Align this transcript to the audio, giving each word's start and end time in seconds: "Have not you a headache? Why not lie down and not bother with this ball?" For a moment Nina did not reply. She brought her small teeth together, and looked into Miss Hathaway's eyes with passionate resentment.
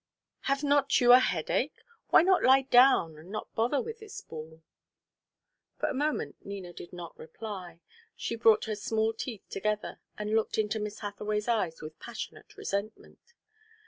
"Have 0.49 0.63
not 0.63 0.99
you 0.99 1.13
a 1.13 1.19
headache? 1.19 1.75
Why 2.09 2.23
not 2.23 2.41
lie 2.41 2.63
down 2.63 3.19
and 3.19 3.29
not 3.29 3.53
bother 3.53 3.79
with 3.79 3.99
this 3.99 4.19
ball?" 4.21 4.63
For 5.79 5.89
a 5.89 5.93
moment 5.93 6.37
Nina 6.43 6.73
did 6.73 6.91
not 6.91 7.15
reply. 7.19 7.81
She 8.15 8.35
brought 8.35 8.65
her 8.65 8.73
small 8.75 9.13
teeth 9.13 9.43
together, 9.51 9.99
and 10.17 10.33
looked 10.33 10.57
into 10.57 10.79
Miss 10.79 11.01
Hathaway's 11.01 11.47
eyes 11.47 11.83
with 11.83 11.99
passionate 11.99 12.57
resentment. 12.57 13.35